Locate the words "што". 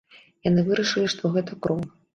1.17-1.35